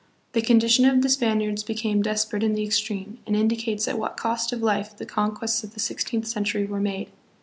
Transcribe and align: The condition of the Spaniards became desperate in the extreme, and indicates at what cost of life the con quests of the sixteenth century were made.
The 0.33 0.41
condition 0.41 0.85
of 0.85 1.03
the 1.03 1.09
Spaniards 1.09 1.61
became 1.61 2.01
desperate 2.01 2.41
in 2.41 2.53
the 2.55 2.63
extreme, 2.63 3.19
and 3.27 3.35
indicates 3.35 3.87
at 3.87 3.99
what 3.99 4.17
cost 4.17 4.51
of 4.51 4.63
life 4.63 4.97
the 4.97 5.05
con 5.05 5.35
quests 5.35 5.63
of 5.63 5.75
the 5.75 5.79
sixteenth 5.79 6.25
century 6.25 6.65
were 6.65 6.81
made. 6.81 7.09